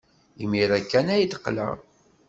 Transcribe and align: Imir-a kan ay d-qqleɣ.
Imir-a 0.43 0.79
kan 0.81 1.07
ay 1.15 1.23
d-qqleɣ. 1.25 1.73